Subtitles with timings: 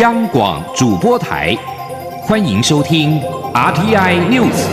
[0.00, 1.56] 央广主播台，
[2.22, 3.18] 欢迎收听
[3.52, 4.68] RTI News。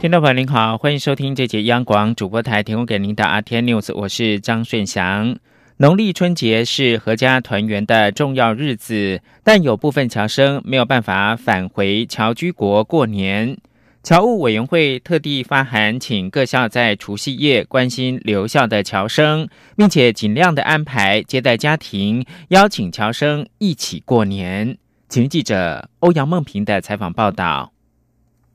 [0.00, 5.36] 听众朋友您好，欢迎收听这节央广主播台提供给您的 RTI News，我是张顺祥。
[5.76, 13.58] 农历春节是阖家团圆的重要日子，但有部分侨生没有办法返回侨居国过年。
[14.02, 24.76] 侨务委员会特地发函，请各校在除夕夜关心留校的侨生，并且尽量的安排接待家庭，邀请侨生一起过年。
[25.08, 27.71] 请记者欧阳梦平的采访报道。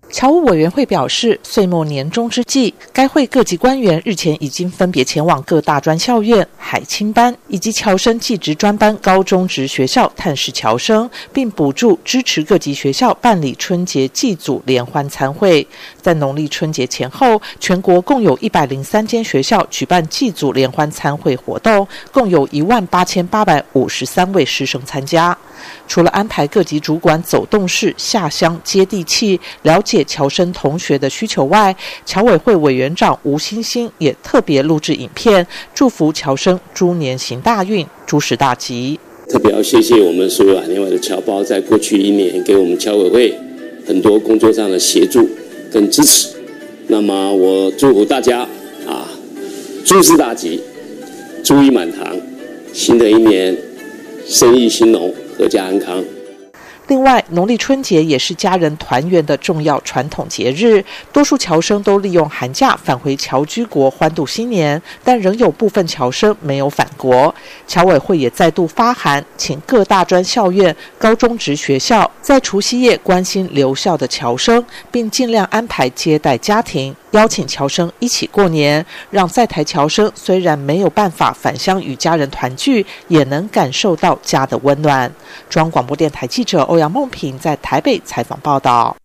[0.10, 15.68] 侨务委员会表示，岁末年终之际，该会各级官员日前已经分别前往各大专校院、海青班以及侨生技职专班高中职学校探视侨生，并补助支持各级学校办理春节祭祖联欢参会。
[16.02, 25.38] 在农历春节前后，全国共有一百零三间学校举办祭祖联欢参会活动，共有一万八千八百五十三位师生参加。
[25.88, 39.00] 除了安排各级主管走动式下乡接地气，了解侨生同学的需求外，侨委会委员长吴欣欣也特别录制影片，祝福侨生猪年行大运，诸事大吉。
[39.30, 43.34] 特别要谢谢我们所有海内外的侨胞，在过去一年给我们侨委会
[43.86, 45.28] 很多工作上的协助
[45.72, 46.30] 跟支持。
[46.88, 48.48] 那么我祝福大家
[48.88, 49.08] 啊，
[49.86, 50.62] 诸事大吉，
[51.44, 52.16] 猪意满堂，
[52.74, 53.58] 新的一年
[54.26, 55.14] 生意兴隆。
[55.38, 56.04] 阖家安康。
[56.88, 67.34] 另外，农历春节也是家人团圆的重要传统节日，多数侨生都利用寒假返回侨居国欢度新年，但仍有部分侨生没有返国。
[67.68, 76.96] 侨委会也再度发函，请各大专校院、高中职学校在除夕夜关心留校的侨生，并尽量安排接待家庭。
[77.12, 85.12] 邀请侨生一起过年，让在台侨生虽然没有办法返乡与家人团聚，也能感受到家的温暖。
[85.50, 88.96] 中央广播电台记者欧阳梦平在台北采访报道。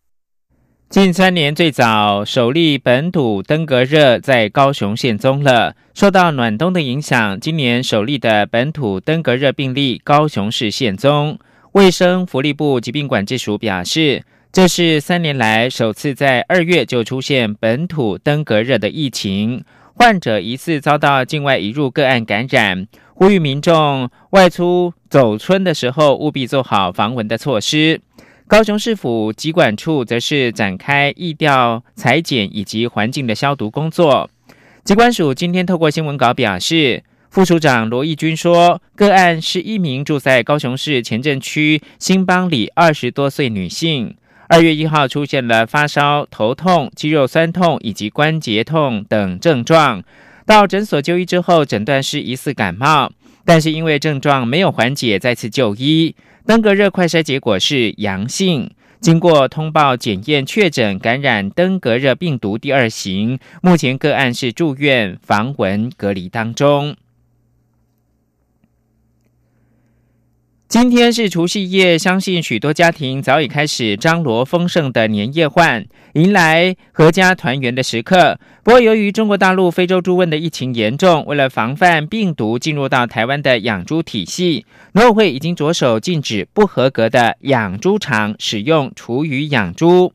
[0.88, 11.38] 近三年最早首例本土登革热在高雄现踪了，受到暖冬的影响，今年首例的本土登革热病例高雄市现踪。
[11.72, 14.22] 卫生福利部疾病管制署表示。
[14.54, 28.00] 这是三年来首次在二月就出现本土登革热的疫情，患者疑似遭到境外移入个案感染，呼吁民众外出走村的时候务必做好防蚊的措施。
[28.48, 34.28] 高雄市府疾管处则是展开疫调、裁剪以及环境的消毒工作。
[34.84, 44.16] 疾管署今天透过新闻稿表示，副署长罗义军说，个案是一名住在高雄市前镇区新邦里二十多岁女性。
[44.48, 50.02] 二月一号出现了发烧、头痛、肌肉酸痛以及关节痛等症状，
[50.44, 53.10] 到诊所就医之后，诊断是疑似感冒，
[53.44, 56.14] 但是因为症状没有缓解，再次就医，
[56.44, 58.70] 登革热快筛结果是阳性，
[59.00, 66.96] 经过通报检验确诊感染登革热病毒第二型，目前个案是住院防蚊隔离当中。
[70.72, 75.84] 今天是除夕夜，相信许多家庭早已开始张罗丰盛的年夜饭，
[76.14, 78.40] 迎来阖家团圆的时刻。
[78.62, 90.14] 不过，由于中国大陆非洲猪瘟的疫情严重，为了防范病毒进入到台湾的养猪体系，农委会已经着手禁止不合格的养猪场使用厨余养猪。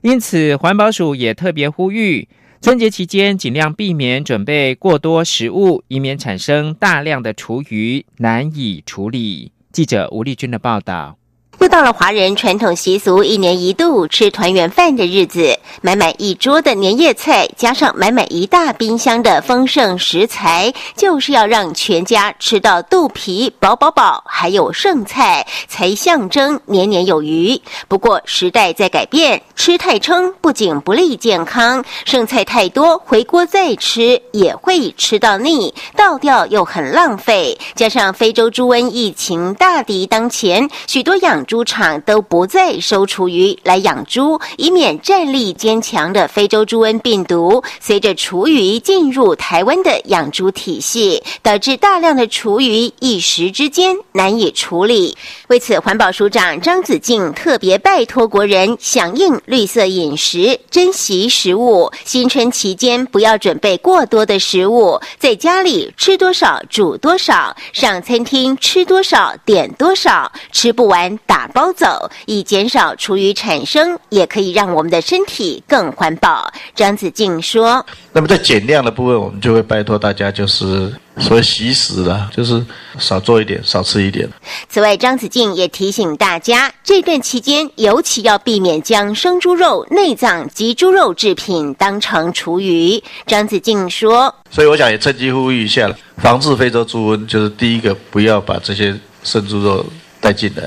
[0.00, 2.26] 因此，环保署也特别呼吁，
[2.62, 9.52] 春节期间尽量避免准备过多食物，以免产生大量的厨余难以处理。
[9.78, 11.16] 记者吴丽君的报道。
[11.60, 27.60] 又到了华人传统习俗一年一度吃团圆饭的日子，满满一桌的年夜菜，加上满满一大冰箱的丰盛食材，就是要让全家吃到肚皮饱饱饱，还有剩菜，才象征年年有余。
[27.88, 37.58] 不过时代在改变，吃太撑不仅不利健康，剩菜太多回锅再吃也会吃到腻，倒掉又很浪费。
[37.74, 55.16] 加上非洲猪瘟疫情大敌当前，许多养猪场都不再收厨余来养猪，以免战力坚强的非洲猪瘟病毒随着厨余进入台湾的养猪体系，导致大量的厨余一时之间难以处理。
[55.48, 61.90] 为此，环保署长张子静特别拜托国人响应绿色饮食，珍惜食物。
[62.04, 71.37] 新春期间不要准备过多的食物，在家里吃多少煮多少，上餐厅吃多少点多少，吃不完打。
[71.38, 76.52] 打包走，以减少厨余产生，也可以让我们的身体更环保。
[76.74, 82.60] 张子静说：“那么在减量的部分，我们就会拜托大家，就是所谓习食了，就是
[82.98, 84.28] 少做一点，少吃一点。”
[84.68, 93.00] 此外，张子静也提醒大家，这段期间尤其要避免将生猪肉、内脏及猪肉制品当成厨余。
[93.28, 98.92] 张子静说：“所以我想也趁机呼吁一下了，防治非洲猪瘟，就是第一个不要把这些
[99.22, 99.86] 生猪肉
[100.20, 100.64] 带进来；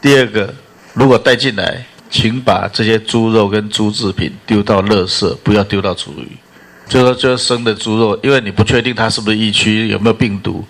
[0.00, 0.54] 第二个，
[0.94, 6.28] 如果带进来，请把这些猪肉跟猪制品丢到垃圾，不要丢到厨余。
[6.88, 10.64] 就说就是生的猪肉，因为你不确定它是不是疫区，有没有病毒。”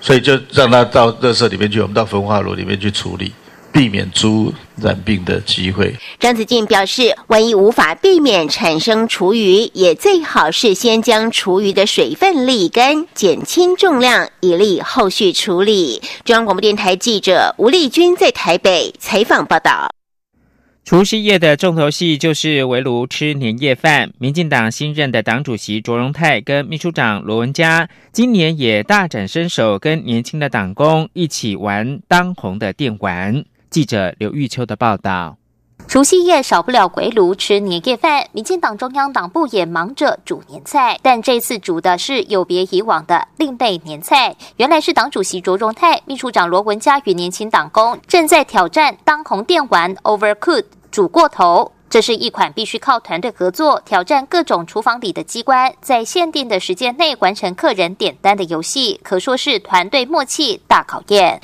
[0.00, 3.32] 所以就让它到热色里面去，我们到焚化炉里面去处理，
[3.72, 5.94] 避免猪染病的机会。
[6.18, 16.00] 张子静表示，万一无法避免产生厨余，也最好是先将厨余的水分沥干，减轻重量，以利后续处理。
[16.24, 19.88] 中央广播电台记者吴丽君在台北采访报道。
[20.84, 24.10] 除夕夜的重头戏就是围炉吃年夜饭。
[24.18, 33.44] 民进党新任的党主席卓荣泰跟秘书长罗文嘉今年也大展身手，跟年轻的党工一起玩当红的电玩。
[33.70, 35.36] 记者刘玉秋的报道：
[35.86, 44.34] 除夕夜少不了围炉吃年夜饭，民进党中央党部也忙着煮年菜，但这次煮的是有别以往的另类年菜。
[44.56, 50.64] 原来是党主席卓荣泰、秘书长罗文嘉与年轻党工正在挑战当红电玩 Overcooked。
[50.90, 61.38] 煮过头，这是一款必须靠团队合作、挑战各种厨房里的机关，在限定的时间内完成客人点单的游戏，可说是团队默契大考验。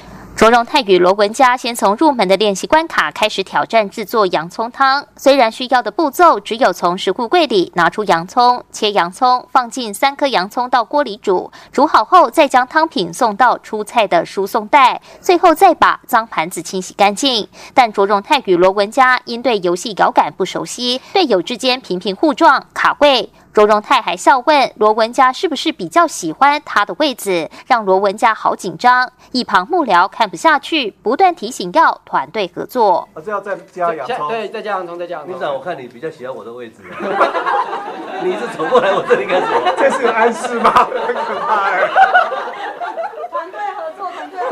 [0.44, 5.06] 卓荣泰与罗文佳先从入门的练习关卡开始挑战制作洋葱汤。
[5.16, 17.48] 虽然需要的步骤只有从食库柜里拿出洋葱、切洋葱，放进三颗洋葱到锅里煮，煮好后再将汤品送到出菜的输送带，最后再把脏盘子清洗干净。
[17.72, 23.32] 但卓荣泰与罗文佳因对游戏遥感不熟悉，队友之间频频互撞卡位。
[23.54, 29.08] 卓荣泰还笑问罗文佳是不是比较喜欢他的位子，让罗文佳好紧张。
[29.30, 33.08] 一旁幕僚看不下去，不断提醒要团队合作。
[33.14, 35.32] 我这要再加洋葱，对，再加洋葱，再加洋葱。
[35.32, 36.78] 秘书长，我看你比较喜欢我的位置，
[38.24, 39.72] 你是走过来我这里干什么？
[39.78, 40.72] 这是有暗示吗？
[41.06, 41.88] 很可怕哎。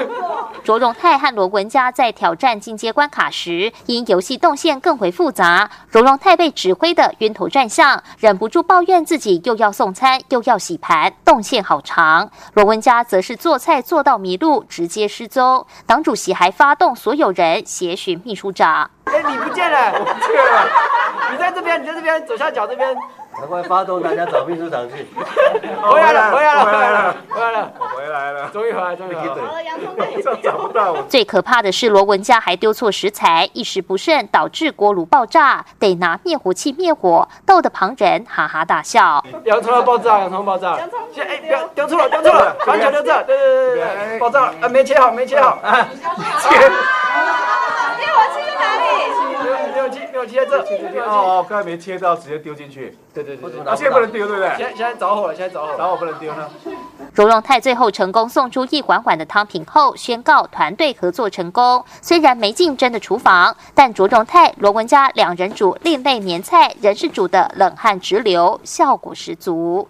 [0.64, 12.30] 卓荣泰和罗文佳在挑战进阶关卡时，因游戏动线更为复杂，卓荣泰被指挥的晕头转向，忍不住抱怨自己又要送餐又要洗盘，动线好长。
[12.54, 15.66] 罗文佳则是做菜做到迷路，直接失踪。
[15.86, 18.88] 党主席还发动所有人协寻秘书长。
[19.04, 20.68] 哎，你不见了，我不见了，
[21.32, 22.96] 你在这边，你在这边，左下角这边。
[23.42, 25.04] 赶快发动大家找秘书长去！
[25.82, 29.34] 回来了，回来了，回来了，回来了，回来了，终于回来，终于回来。
[29.34, 30.94] 好了，洋葱被找不到。
[31.08, 39.20] 最可怕的是罗文家还丢错食材，一时不慎导致锅炉爆炸，得拿灭火器灭火，逗得旁人哈哈大笑。
[39.42, 40.78] 洋葱要爆炸，洋葱爆炸。
[40.78, 45.88] 洋葱，哎，不要丢错了，丢错了，完全丢这，对对对对，爆炸了，啊，没切好，没切好，啊，
[46.38, 46.70] 切。
[49.90, 50.08] 切
[50.46, 52.96] 这，哦，刚才没切到，直接丢进去。
[53.14, 54.48] 对对对，啊，现在不能丢，对不对？
[54.56, 56.48] 现现在着火了，现在着火，着火不能丢呢。
[57.14, 61.84] 卓荣泰最后成功送出一碗碗的汤品后，宣告团队合作成功。
[62.00, 69.88] 虽然没进真的厨房，但卓荣泰、罗文佳两人煮另类年菜，仍是煮的冷汗直流，效果十足。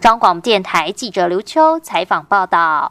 [0.00, 2.90] 中广电台记者刘秋采访报道。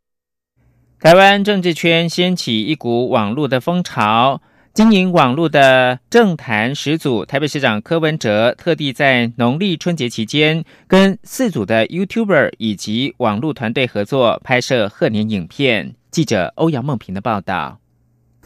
[1.00, 4.40] 台湾政治圈掀起一股网络的风潮。
[4.74, 15.94] 经营网络的政坛始祖台北市长柯文哲，特地在农历春节期间，跟四组的 YouTuber 以及网络团队合作拍摄贺年影片。
[16.10, 17.80] 记者欧阳梦平的报道。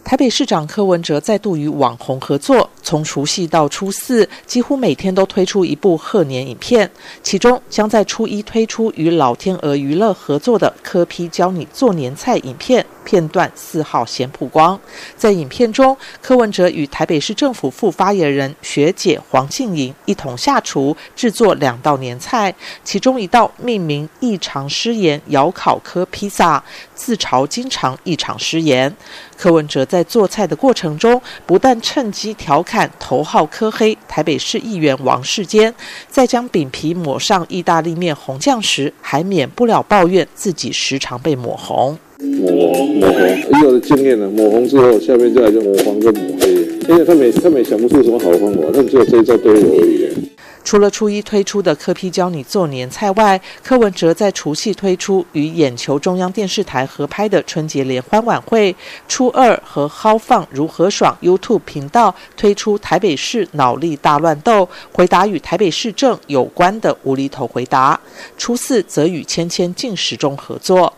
[0.04, 6.90] 台北市长柯文哲再度与网红合作，从除夕到初四，几乎每天都推出一部贺年影片。
[7.24, 14.80] 其中将在初一推出与老天鹅娱乐合作的科批教你做年菜影片片段，四号先曝光。
[15.18, 26.64] 在影片中，柯文哲与台北市政府副发言人学姐黄静莹一同下厨制作两道年菜，其中一道命名“异常失言窑烤科披萨”，
[26.94, 28.96] 自嘲经常异常失言。
[29.38, 35.74] 柯文哲在做菜的过程中，不但趁机调侃看头号科黑台北市议员王世坚，
[36.10, 41.98] 在将饼皮抹上意大利面红酱时，还免不了抱怨自己时常被抹红。
[42.20, 46.52] 抹红，抹红，以我的经验呢，抹红之后，下面就来就抹黄跟抹黑，
[46.90, 50.35] 因为他们他们也想不出什么好方法，他们只有这一招对我而已。
[50.66, 58.76] 除了初一推出的柯批教你做年菜外，柯文哲在除夕推出与眼球中央电视台合拍的春节联欢晚会。
[59.08, 68.00] 初二和豪放如何爽 YouTube 频道推出台北市脑力大乱斗，回答与台北市政有关的无厘头回答。
[68.36, 70.92] 初四则与芊芊进食中合作。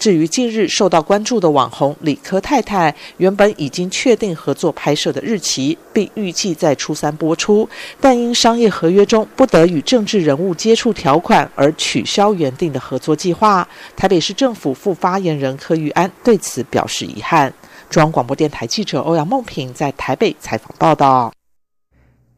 [0.00, 7.68] 至于近日受到关注的网红李科太太，原本已经确定合作拍摄的日期，并预计在初三播出，
[8.00, 13.68] 但因商业合约中不得与政治人物接触条款而取消原定的合作计划。
[13.94, 17.52] 台北市政府副发言人柯玉安对此表示遗憾。
[17.90, 21.30] 中央广播电台记者欧阳梦平在台北采访报道。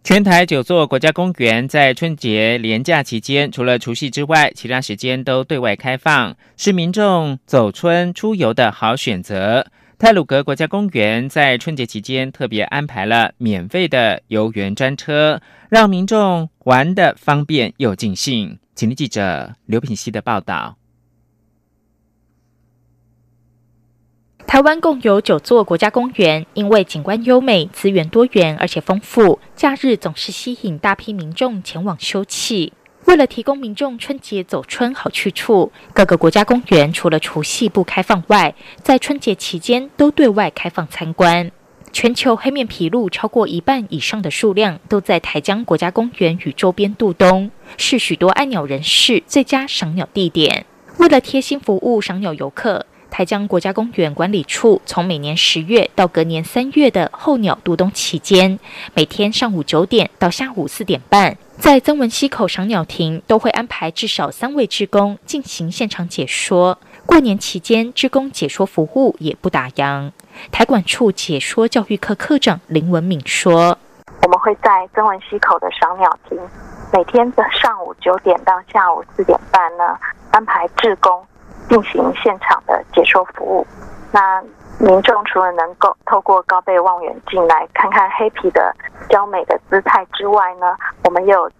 [0.05, 9.65] 全台九座国家公园在春节连假期间，除了除夕之外，其他时间都对外开放，是民众走春出游的好选择。
[10.01, 15.41] 泰鲁格国家公园在春节期间特别安排了免费的游园专车，
[15.71, 18.59] 让民众玩的方便又尽兴。
[18.75, 20.77] 请听记者刘品希的报道。
[24.53, 32.71] 台湾共有九座国家公园，因为景观优美、资源多元而且丰富，假日总是吸引大批民众前往休憩。
[33.07, 41.51] 为了提供民众春节走春好去处，各个国家公园除了除夕不开放外，在春节期间都对外开放参观。
[41.91, 50.67] 全球黑面琵鹭超过一半以上的数量都在台江国家公园与周边渡冬，是许多爱鸟人士最佳赏鸟地点。
[50.99, 52.85] 为了贴心服务赏鸟游客。
[53.13, 58.59] 台江国家公园管理处从每年十月到隔年三月的候鸟渡冬期间，
[58.95, 66.79] 每天上午九点到下午四点半，在曾文溪口赏鸟亭都会安排至少三位职工进行现场解说。
[67.05, 70.11] 过年期间，职工解说服务也不打烊。
[70.51, 73.77] 台管处解说教育科科长林文敏说
[74.25, 76.39] ：“我们会在曾文溪口的赏鸟亭，
[76.91, 79.99] 每天的上午九点到下午四点半呢，
[80.31, 81.23] 安排职工。”
[81.73, 83.67] 进行现场的解说服务。
[84.13, 84.43] 那
[84.79, 88.75] 民众除了能够透过高倍望远镜来看看黑皮的
[89.09, 91.51] 娇美的姿态之外呢，我们也有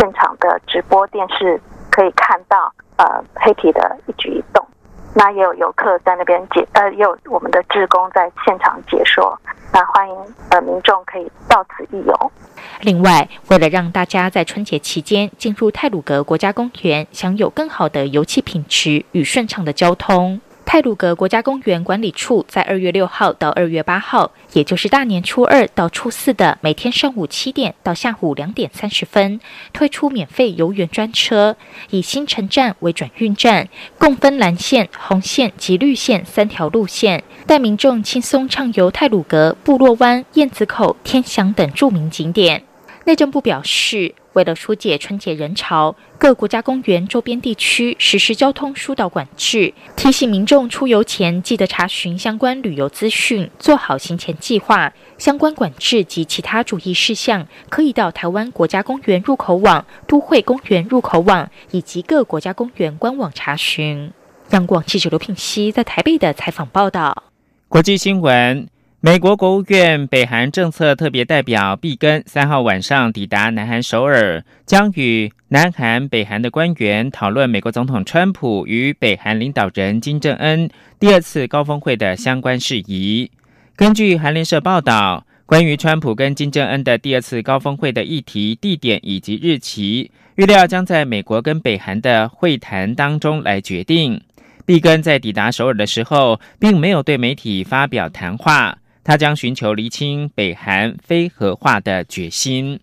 [0.00, 1.60] 现场的直播电视
[1.92, 4.66] 可以看到呃黑皮的一举一动。
[5.14, 9.38] 那也有游客在那边解呃，也有我们的志工在现场解说。
[9.72, 10.16] 那欢迎
[10.50, 12.32] 呃民众可以到此一游。
[12.80, 20.40] 另外，为了让大家在春节期间进入泰鲁格国家公园，享有更好的油气品质与顺畅的交通。
[20.64, 29.38] 泰鲁格国家公园管理处在二月六号到二月八号，也就是大年初二到初四的每天上午七点到下午两点三十分，
[29.72, 31.56] 推出免费游园专车，
[31.90, 42.64] 以新城站为转运站，共分蓝线、红线及绿线三条路线，带民众轻松畅游泰鲁格、部落湾、燕子口、天祥等著名景点。
[43.04, 54.92] 内政部表示，为了疏解春节人潮，各国家公园周边地区实施交通疏导管制，提醒民众出游前记得查询相关旅游资讯，做好行前计划。
[55.18, 64.12] 相关管制及其他注意事项，可以到台湾国家公园入口网、都会公园入口网以及各国家公园官网查询。
[64.50, 67.24] 央广记者刘品熙在台北的采访报道。
[67.68, 68.71] 国际新闻。
[69.04, 83.28] 美国国务院北韩政策特别代表毕根三号晚上抵达南韩首尔，将与南韩、北韩的官员讨论美国总统川普与北韩领导人金正恩第二次高峰会的相关事宜。
[83.74, 94.22] 根据韩联社报道，关于川普跟金正恩的第二次高峰会的议题、地点以及日期，预料将在美国跟北韩的会谈当中来决定。
[94.64, 98.78] 毕根在抵达首尔的时候，并没有对媒体发表谈话。
[99.04, 102.80] 他将寻求厘清北韩非核化的决心。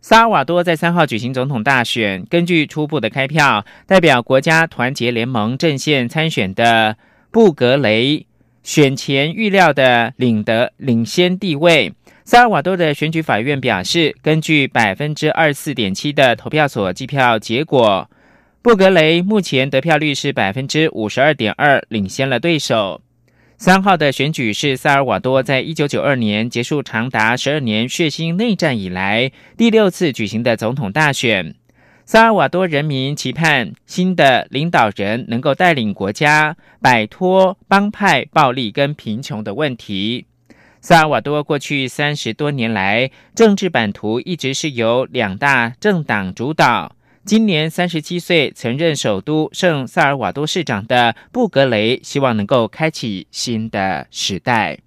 [0.00, 6.96] 萨尔瓦多在三号举行总统大选，根据初步的开票，代表国家团结联盟阵线参选的
[7.30, 8.26] 布格雷
[8.64, 11.92] 选前预料的领得领先地位。
[12.24, 18.08] 萨尔瓦多的选举法院表示，根据百分之二四点七的投票所计票结果，
[18.60, 23.00] 布格雷目前得票率是百分之五十二点二，领先了对手。
[23.62, 31.54] 三号的选举是萨尔瓦多在一九九二年结束长达十二年血腥内战以来第六次举行的总统大选。
[32.04, 40.26] 萨尔瓦多人民期盼新的领导人能够带领国家摆脱帮派暴力跟贫穷的问题。
[40.80, 46.96] 萨尔瓦多过去三十多年来政治版图一直是由两大政党主导。
[47.24, 54.80] 今年三十七岁，曾任首都圣萨尔瓦多市长的布格雷，希望能够开启新的时代。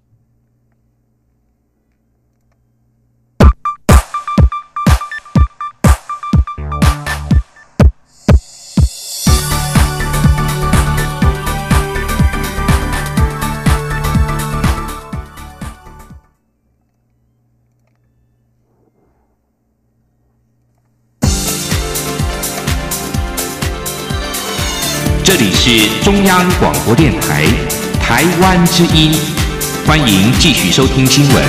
[25.38, 27.44] 这里是中央广播电台
[28.00, 29.12] 台湾之音，
[29.86, 31.44] 欢迎继续收听新闻。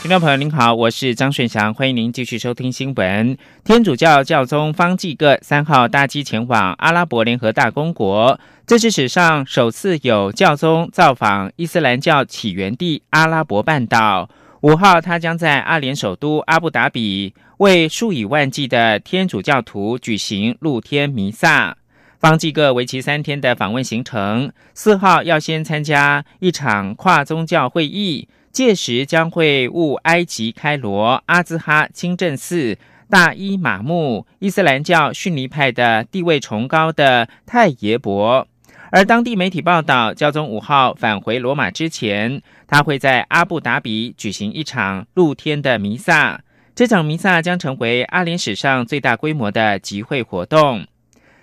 [0.00, 3.36] 听众朋友您好，我是张顺祥，欢迎您继续收听新闻。
[3.64, 14.30] 天主教教宗方济各三号搭机前往阿拉伯联合大公国，这是史上首次有教宗造访伊斯兰教起源地阿拉伯半岛。
[14.60, 21.76] 五号，他将在阿联首都阿布达比为数以万计的天主教徒举行露天弥撒。
[22.18, 32.78] 方济各为期三天的访问行程，四号要先参加一场跨宗教会议，届时将会晤埃及开罗阿兹哈清真寺
[33.10, 38.48] 大伊玛目、伊斯兰教逊尼派的地位崇高的泰耶伯。
[38.90, 46.40] 而当地媒体报道，教宗五号返回罗马之前，他会在阿布达比举行一场露天的弥撒。
[46.80, 50.86] 这场弥撒将成为阿联史上最大规模的集会活动。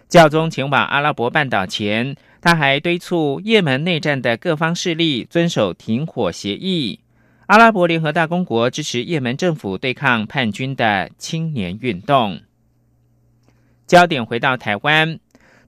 [0.09, 7.01] 教宗前往阿拉伯半岛前，他还敦促也门内战的各方势力遵守停火协议。
[7.45, 12.39] 阿拉伯联合大公国支持也门政府对抗叛军的青年运动。
[13.85, 15.19] 焦点回到台湾。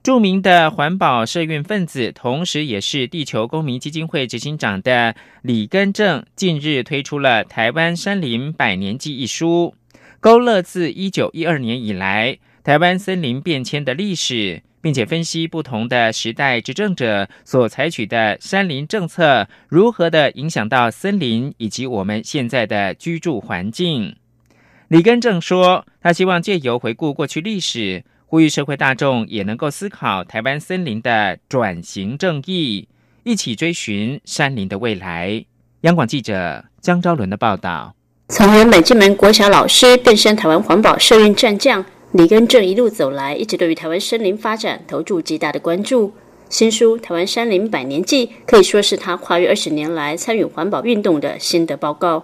[0.02, 9.76] 著名的环保社运分子，同时也是地球公民基金会执行长的李根正，近日推出了《台湾山林百年记》一书，
[10.22, 24.16] 勾勒自一九一二年以来台湾森林变迁的历史，并且分析不同的时代执政者所采取的山林政策如何的影响到森林以及我们现在的居住环境。
[24.88, 28.06] 李根正说，他希望借由回顾过去历史。
[28.32, 32.88] 呼吁社会大众也能够思考台湾森林的转型正义，
[33.24, 35.44] 一起追寻山林的未来。
[35.82, 37.96] 央广记者江昭伦的报道：
[38.28, 46.14] 从原本进门国小老师变身台湾环保社运战将，李根正一路走来，一直对于台湾森林发展投注极大的关注。
[46.50, 52.24] 新书《台湾山林百年记》可以说是他跨越二十年来参与环保运动的心得报告。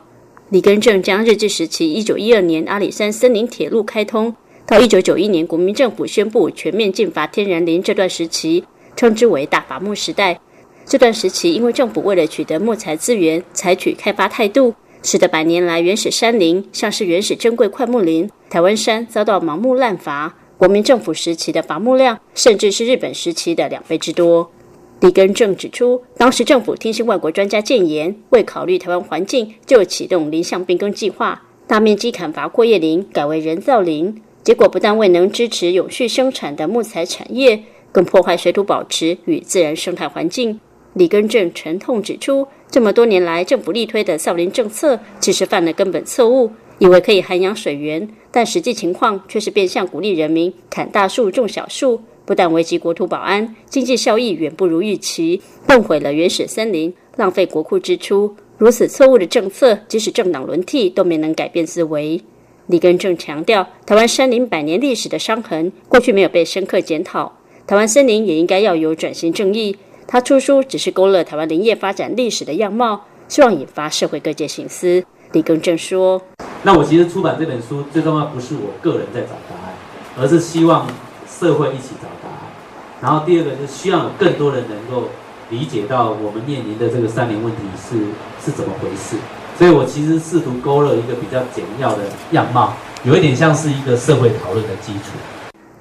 [0.50, 4.36] 李根正将日治时期一九一二年阿里山森林铁路开通。
[4.68, 8.64] 到一九九一年，国民政府宣布全面禁伐天然林，这段时期
[8.96, 10.40] 称之为“大伐木时代”。
[10.86, 14.74] 这段时期，因为政府为了取得木材资源，采取开发态度，
[15.04, 20.36] 使得百年来原始山林，像是原始珍贵块木林、台湾山，遭到盲目滥伐。
[20.58, 24.50] 国民政府时期的伐木量，甚至是日本时期的两倍之多。
[25.02, 34.22] 李根正指出，当时政府听信外国专家谏言，未考虑台湾环境，就启动林相变更计划，大面积砍伐阔叶林，改为人造林。
[34.46, 40.60] 结果不但未能支持永续生产的木材产业，更破坏水土保持与自然生态环境。
[40.94, 58.36] 李根正沉痛指出，这么多年来政府力推的造林政策，其实犯了根本错误，以为可以涵养水源，但实际情况却是变相鼓励人民砍大树种小树，不但危及国土保安，经济效益远不如预期，更毁了原始森林，浪费国库支出。
[58.60, 62.22] 如此错误的政策，即使政党轮替都没能改变思维。
[62.68, 67.32] 李根正强调，台湾山林百年历史的伤痕，过去没有被深刻检讨。
[67.68, 69.78] 台湾森林也应该要有转型正义。
[70.08, 75.04] 他出书只是勾勒台湾林业发展历史的样貌，希望引发社会各界醒思。
[75.34, 76.20] 李根正说
[76.64, 79.74] ：“那我其实出版这本书，最重要不是我个人在找答案，
[80.20, 80.88] 而是希望
[81.30, 82.40] 社会一起找答案。
[83.00, 85.10] 然后第二个是希望有更多人能够
[85.52, 87.98] 理解到我们面临的这个山林问题是
[88.44, 89.18] 是怎么回事。”
[89.58, 92.74] 所以我其实试图勾勒一个比较简要的样貌，
[93.06, 95.12] 有一点像是一个社会讨论的基础。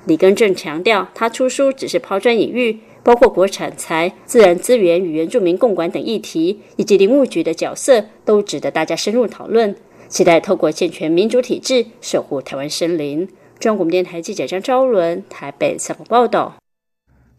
[0.07, 9.75] 李根正强调，他出书只是抛砖引玉，包括国产材、自然资源与原住民共管等议题，以及林务局的角色，都值得大家深入讨论。
[10.09, 13.27] 期待透过健全民主体制，守护台湾森林。
[13.59, 16.55] 中央广电台记者张昭伦台北采访报道。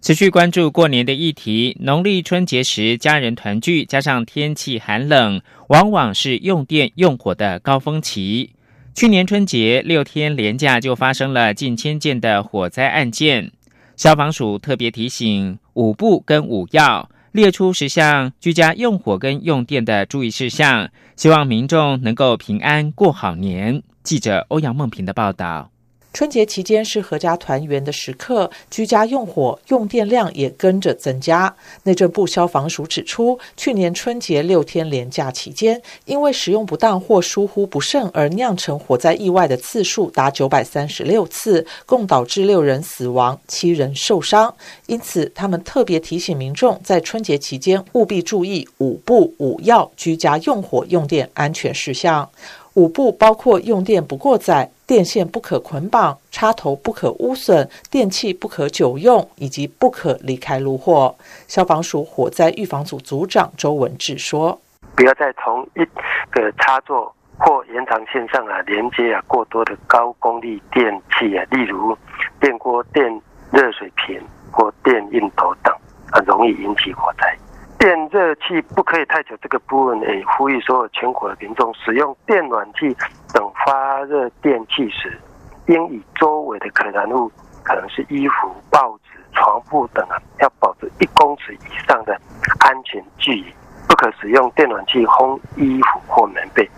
[0.06, 8.52] 持续关注过年的议题，农历春节时家人团聚，加上天气寒冷，往往是用电用火的高峰期。
[8.94, 13.52] 去年春节六天连假就发生了近千件的火灾案件，
[13.96, 23.82] 消防署特别提醒五不跟五要，列出十项居家用火跟用电的注意事项，希望民众能够平安过好年。
[24.04, 25.72] 记者欧阳梦平的报道。
[26.16, 31.54] 春节期间是阖家团圆的时刻，居家用火用电量也跟着增加。
[31.84, 44.56] 内政部消防署指出，去年春节六天连假期间，因为使用不当或疏忽不慎而酿成火灾意外的次数达九百三十六次，共导致六人死亡、七人受伤。
[44.86, 52.30] 因此，他们特别提醒民众，在春节期间务必注意五不五要居家用火用电安全事项。
[52.76, 54.72] 五不包括用电不过载。
[54.88, 61.16] 电线不可捆绑，插头不可污损，电器不可久用，以及不可离开炉火。
[61.48, 64.62] 消防署火灾预防组组长周文志说
[64.96, 65.84] ：“不要在同一
[66.30, 71.98] 个插座或延长线上啊连接啊过多的高功率电器啊，例如
[72.40, 73.22] 电锅、电
[73.52, 74.22] 热水瓶
[74.52, 75.74] 或电熨斗等，
[76.12, 77.36] 很容易引起火灾。
[77.78, 82.96] 电热器不可以太久，这个部分也，呼吁所有全国的民众使用电暖器
[83.34, 85.20] 等发热电器时。”
[85.68, 87.32] 应以周围的可燃物，
[87.64, 92.16] 可能是衣服、报纸、床铺等啊，要保持一公尺以上的
[92.60, 93.52] 安全距离，
[93.88, 96.70] 不可使用电暖器烘衣服或棉被。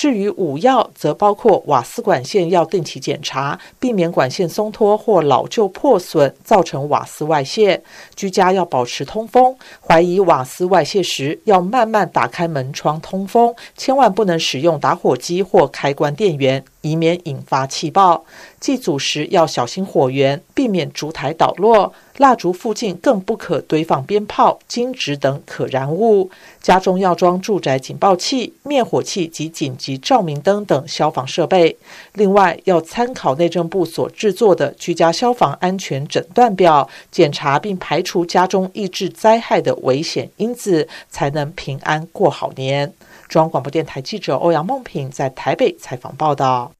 [0.00, 7.82] 至于五要，则包括瓦斯管线要定期检查，避免管线松脱或老旧破损造成瓦斯外泄。
[8.16, 16.64] 居家要保持通风，怀疑瓦斯外泄时要慢慢打开门窗通风，千万不能使用打火机或开关电源。
[16.82, 18.24] 以免引发气爆，
[18.58, 21.92] 祭祖时要小心火源，避免烛台倒落。
[22.20, 26.30] 蜡烛附近更不可堆放鞭炮、金纸等可燃物。
[26.60, 31.74] 家中要装住宅警报器、灭火器及紧急照明灯等消防设备。
[32.12, 42.92] 另外，要参考内政部所制作的居家消防安全诊断表，检查并排除家中抑制灾害的危险因子，才能平安过好年。
[43.28, 46.70] 中央广播电台记者欧阳梦平在台北采访报道。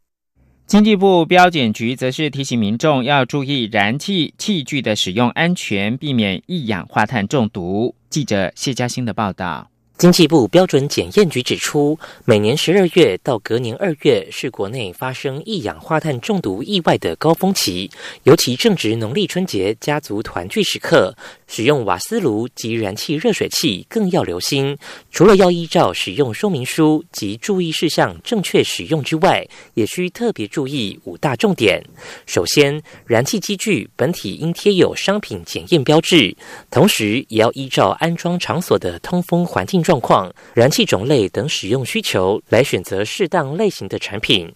[0.70, 7.92] 经济部标检局则是提醒民众要注意燃气器具的使用安全，避免一氧化碳中毒。
[8.08, 9.68] 记者谢嘉欣的报道。
[9.98, 17.90] 经济部标准检验局指出，每年十二月到隔年二月是国内发生一氧化碳中毒意外的高峰期，
[18.22, 21.14] 尤其正值农历春节家族团聚时刻，
[21.50, 24.78] 使用瓦斯炉及燃气热水器更要留心。
[25.10, 31.82] 除了要依照使用说明书及注意事项正确使用之外，也需特别注意五大重点。
[32.26, 36.32] 首先，燃气机具本体应贴有商品检验标志，
[36.70, 39.80] 同时也要依照安装场所的通风环境。
[39.80, 44.54] 状况、燃气种类等使用需求来选择适当类型的产品。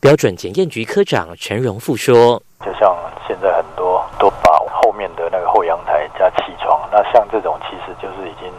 [0.00, 2.94] 标准检验局科长陈荣富说：“就像
[3.26, 3.93] 现在很多
[4.24, 8.50] 都把后面的那个后阳台加气窗，那像这种其实就是已经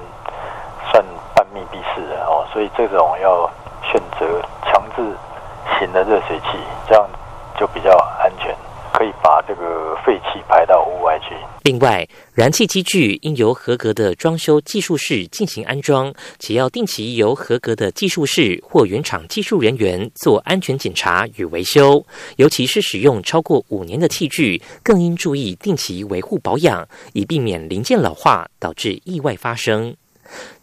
[0.92, 3.50] 算半密闭式的哦，所以这种要
[3.82, 5.02] 选择强制
[5.80, 7.04] 型的热水器，这样
[7.58, 8.56] 就比较安全。”
[8.98, 11.36] 可以把这个废气排到屋外去。
[11.64, 22.06] 另外，燃气机具应由合格的装修技术室进行安装，且要定期由合格的技术室或原厂技术人员做安全检查与维修。
[22.38, 29.96] 尤其是使用超过五年的器具，更应注意定期维护保养，以避免零件老化导致意外发生。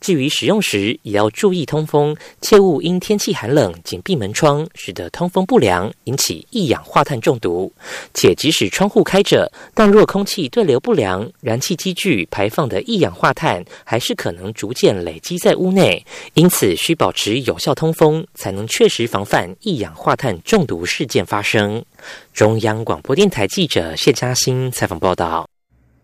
[0.01, 7.73] 至于使用时，也要注意通风，切勿因天气寒冷紧闭门窗，使得通风不良，引起一氧化碳中毒。
[8.13, 16.05] 且即使窗户开着，但若空气对流不良，燃气机具排放的一氧化碳还是可能逐渐累积在屋内。
[16.35, 21.85] 因此，需保持有效通风，才能确实防范一氧化碳中毒事件发生。
[22.33, 25.52] 中央广播电台记者谢嘉欣采访报道。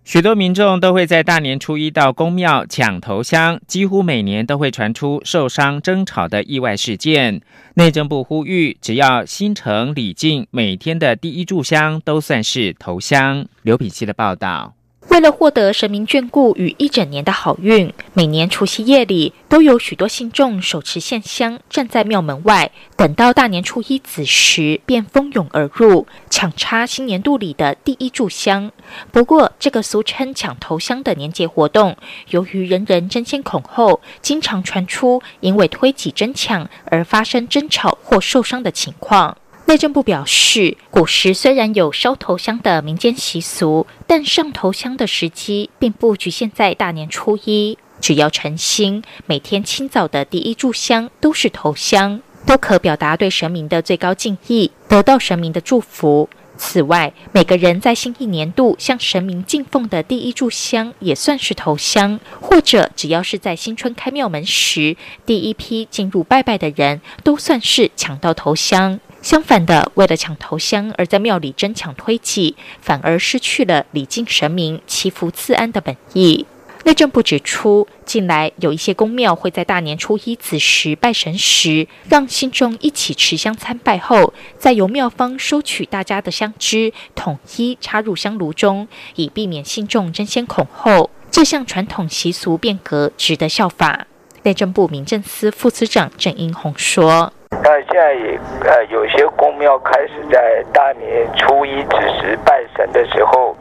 [0.09, 7.43] 许多民众都会在大年初一到公庙抢头香，几乎每年都会传出受伤、争吵的意外事件。
[7.75, 13.45] 内政部呼吁，只要心诚礼敬，每天的第一炷香都算是头香。
[13.61, 14.78] 刘品希的报道。
[15.09, 28.71] 为了获得神明眷顾与一整年的好运，每年除夕夜里都有许多信众手持线香站在庙门外，等到大年初一子时便蜂拥而入，抢插新年度里的第一炷香。
[29.11, 31.97] 不过，这个俗称抢头香的年节活动，
[32.29, 39.37] 由于人人争先恐后，经常传出因为推挤争抢而发生争吵或受伤的情况。
[39.69, 47.77] 内政部表示，古时虽然有烧头香的民间习俗，但上头香的时机并不局限在大年初一。
[48.01, 56.31] 只要诚心，每天清早的第一炷香都是头香，都可表达对神明的最高敬意，得到神明的祝福。
[56.59, 68.99] 此外，每个人在新一年度向神明敬奉的第一炷香也算是头香，或者只要是在新春开庙门时第一批进入拜拜的人，都算是抢到头香。
[69.23, 76.47] 相反的，为了抢头香而在庙里争抢推挤，反而失去了礼敬神明、祈福赐安的本意。
[76.85, 91.11] 内政部指出，近来有一些公庙会在大年初一子时拜神时，让信众一起持香参拜后，再由庙方收取大家的香枝，统一插入香炉中，以避免信众争先恐后。
[91.31, 94.07] 这项传统习俗变革值得效法。
[94.45, 97.33] 内政部民政司副司长郑英宏说。
[97.51, 103.57] 那现在也呃，有些公庙开始在大年初一子时拜神的时候，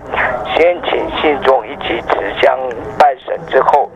[0.55, 2.57] 先请信众一起持香
[2.97, 3.89] 拜神之后，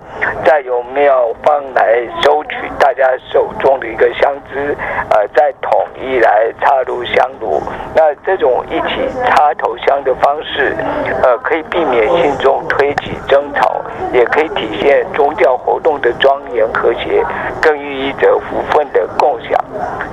[0.43, 4.75] 再由庙方来收取大家手中的一个香资，
[5.11, 7.61] 呃，再统一来插入香炉。
[7.95, 10.75] 那这种一起插头香的方式，
[11.23, 17.23] 呃，可以避免信众推起争吵，也可以体现宗教活动的庄严和谐，
[17.61, 19.59] 更寓意着福分的共享。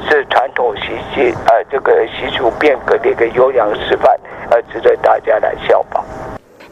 [0.09, 4.18] 是传统习习呃这个习俗变革的一个优良示范，
[4.51, 6.05] 呃，值得大家来效仿。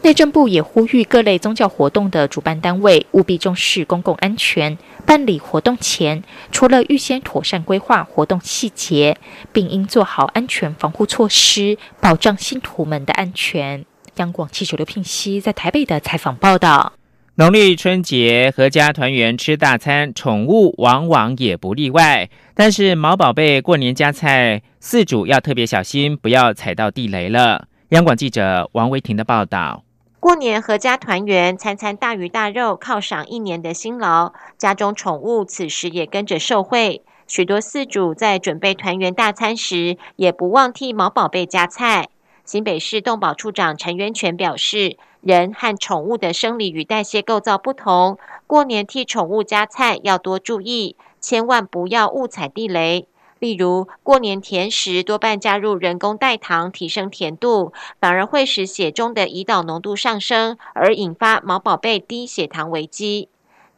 [0.07, 9.17] 内政部也呼吁各类宗教活动的主办单位务必重视公共安全，办理活动前除了预先妥善规划活动细节，
[9.51, 13.83] 并应做好安全防护措施，保障信徒们的安全。
[14.15, 16.93] 央广记者刘聘熙在台北的采访报道。
[17.35, 22.29] 农历春节合家团圆吃大餐，宠物往往也不例外。
[22.55, 27.67] 但是毛宝贝过年加菜，饲主要特别小心，不要踩到地雷了。
[27.89, 29.83] 央广记者王维婷的报道：
[30.27, 34.33] 过年合家团圆，餐餐大鱼大肉，犒赏一年的辛劳。
[34.57, 37.01] 家中宠物此时也跟着受惠。
[37.27, 42.09] 许多饲主在准备团圆大餐时，也不忘替毛宝贝加菜。
[42.43, 44.97] 新北市动保处长陈渊泉表示。
[45.21, 53.07] 人和宠物的生理与代谢构造不同，过年替宠物加菜要多注意，千万不要误踩地雷。
[53.39, 63.29] 例如，过年甜食多半加入人工代糖，提升甜度，反而会使血中的胰岛浓度上升，而引发毛宝贝低血糖危机。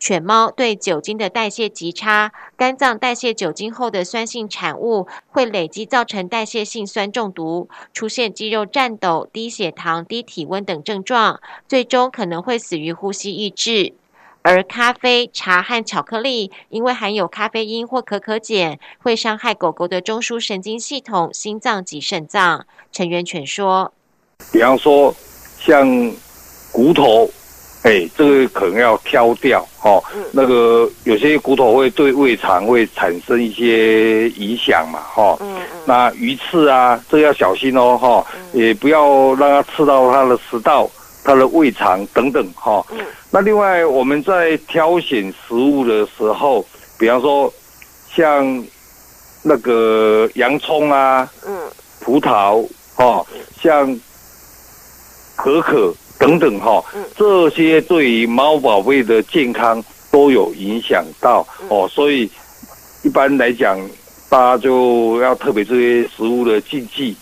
[0.01, 13.93] 犬猫对酒精的代谢极差，肝脏代谢酒精后的酸性产物会累积，造成代谢性酸中毒，出现肌肉颤抖、低血糖、低体温等症状，最终可能会死于呼吸抑制。
[14.41, 22.65] 而咖啡、茶和巧克力，因为含有咖啡因或可可碱，会伤害狗狗的中枢神经系统、心脏及肾脏。
[22.91, 23.93] 陈元全说
[24.51, 25.13] ：“比方说，
[25.59, 25.87] 像
[26.71, 27.29] 骨头。”
[27.83, 30.03] 哎，这个可能要挑掉哦。
[30.33, 35.37] 那个有些骨头会对胃肠会产生一些影响嘛，哈。
[35.85, 38.25] 那鱼刺啊，这要小心哦，哈。
[38.51, 40.91] 也不要让它刺到它的食道、
[41.23, 42.85] 它的胃肠等等，哈。
[43.31, 46.65] 那另外我们在挑选食物的时候，
[46.97, 47.53] 比方说
[48.13, 48.63] 像
[49.43, 51.57] 那个洋葱啊，嗯，
[51.99, 53.25] 葡萄，哈，
[53.61, 53.99] 像
[55.35, 55.93] 可可。
[56.19, 56.83] 等等哈，
[57.15, 62.29] 这些对于猫宝贝的健康都有影响到哦，所以
[63.03, 63.79] 一般来讲，
[64.27, 67.15] 大家就要特别注意食物的禁忌。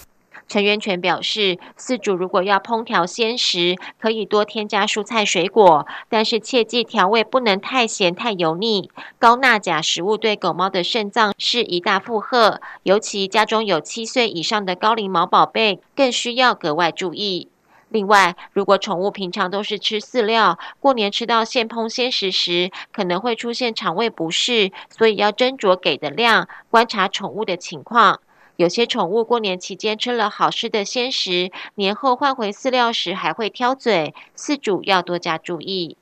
[0.47, 8.89] 陈元全表示，饲主如果要烹调鲜食，可以多添加蔬菜水果，但是切记调味不能太咸太油腻。
[9.19, 17.49] 高钠钾食物对狗猫的肾脏是一大负荷，尤其家中有七岁以上的高龄毛宝贝，更需要格外注意。
[17.89, 28.19] 另外，如果宠物平常都是吃饲料，过年吃到现烹鲜食时，可能会出现肠胃不适，所以要斟酌给的量，观察宠物的情况。
[28.57, 35.95] 有些宠物过年期间吃了好吃的鲜食，年后换回饲料时还会挑嘴，饲主要多加注意。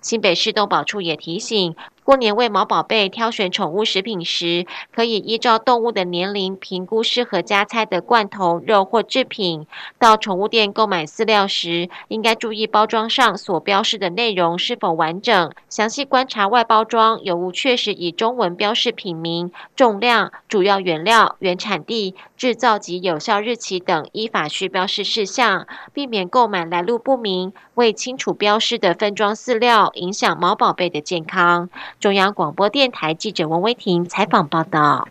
[0.00, 1.74] 新北市动保处也提醒。
[2.06, 4.64] 过年为毛宝贝挑选宠物食品时，
[4.94, 9.66] 可以依照动物的年龄评估适合加菜的罐头肉或制品。
[9.98, 31.68] 到宠物店购买饲料时，应该注意包装上所标示的内容是否完整，详细观察外包装有无确实以中文标示品名、重量、主要原料、原产地、制造及有效日期等依法需标示事项，避免购买来路不明、未清楚标示的分装饲料，影响毛宝贝的健康。
[31.98, 35.08] 中央广播电台记者王威婷采访报道：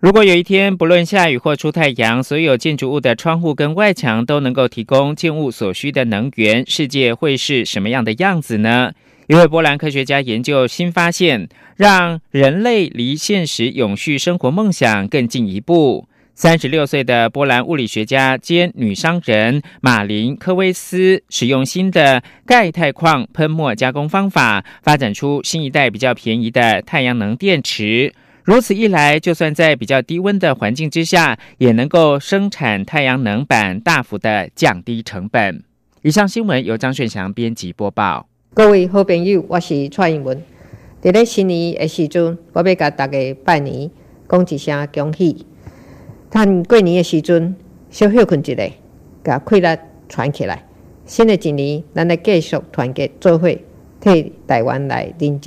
[0.00, 8.92] 如果有一天不论下雨或出太阳，所有建筑物的窗户跟外墙都能够提供建物所需的能源，世界会是什么样的样子呢？
[9.28, 16.08] 一位波兰科学家研究新发现，让人类离现实永续生活梦想更进一步。
[16.36, 28.12] 三十六岁的波兰物理学家兼女商人马林科威斯，使用新的钙钛矿喷墨加工方法，发展出新一代比较便宜的太阳能电池。
[28.44, 35.64] 如此一来，就算在比较低温的环境之下，也能够生产太阳能板，大幅的降低成本。
[36.02, 38.28] 以上新闻由张炫祥编辑播报。
[38.52, 40.38] 各位好朋友，我是蔡英文。
[41.00, 43.08] 在新年的时阵，我要给大家
[43.42, 43.90] 拜年，
[44.28, 45.46] 讲一声恭喜。
[46.36, 47.56] 趁过年的时阵，
[47.88, 48.70] 小休困一下，
[49.24, 50.62] 甲快乐传起来。
[51.06, 53.48] 新的一年，咱来继续团结做伙，
[54.02, 55.44] 替台湾来迎接。